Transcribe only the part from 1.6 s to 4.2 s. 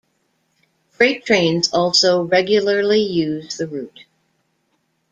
also regularly use the route.